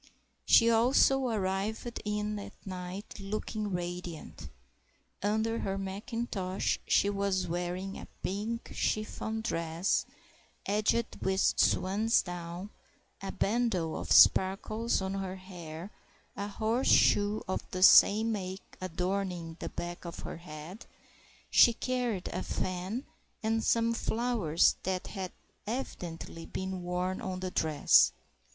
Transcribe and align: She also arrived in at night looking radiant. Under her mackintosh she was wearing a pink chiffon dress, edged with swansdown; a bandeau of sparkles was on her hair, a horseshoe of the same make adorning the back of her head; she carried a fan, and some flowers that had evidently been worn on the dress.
She 0.47 0.67
also 0.71 1.27
arrived 1.27 2.01
in 2.05 2.39
at 2.39 2.53
night 2.65 3.19
looking 3.19 3.71
radiant. 3.71 4.49
Under 5.21 5.59
her 5.59 5.77
mackintosh 5.77 6.79
she 6.87 7.07
was 7.07 7.47
wearing 7.47 7.99
a 7.99 8.07
pink 8.23 8.71
chiffon 8.73 9.41
dress, 9.41 10.07
edged 10.65 11.17
with 11.21 11.39
swansdown; 11.55 12.71
a 13.21 13.31
bandeau 13.31 13.93
of 13.93 14.11
sparkles 14.11 14.93
was 14.93 15.01
on 15.03 15.13
her 15.21 15.35
hair, 15.35 15.91
a 16.35 16.47
horseshoe 16.47 17.41
of 17.47 17.61
the 17.69 17.83
same 17.83 18.31
make 18.31 18.77
adorning 18.81 19.55
the 19.59 19.69
back 19.69 20.03
of 20.03 20.21
her 20.21 20.37
head; 20.37 20.87
she 21.51 21.73
carried 21.73 22.27
a 22.29 22.41
fan, 22.41 23.05
and 23.43 23.63
some 23.63 23.93
flowers 23.93 24.77
that 24.81 25.05
had 25.05 25.31
evidently 25.67 26.47
been 26.47 26.81
worn 26.81 27.21
on 27.21 27.39
the 27.39 27.51
dress. 27.51 28.11